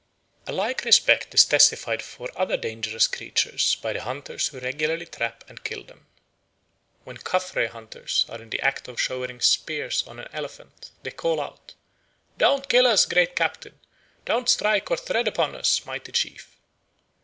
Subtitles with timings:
[0.47, 5.43] A like respect is testified for other dangerous creatures by the hunters who regularly trap
[5.47, 6.07] and kill them.
[7.03, 11.39] When Caffre hunters are in the act of showering spears on an elephant, they call
[11.39, 11.75] out,
[12.39, 13.79] "Don't kill us, great captain;
[14.25, 16.57] don't strike or tread upon us, mighty chief."